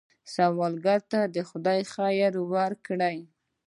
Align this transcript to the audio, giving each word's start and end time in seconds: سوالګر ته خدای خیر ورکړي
سوالګر 0.33 0.99
ته 1.11 1.19
خدای 1.49 1.79
خیر 1.93 2.33
ورکړي 2.53 3.17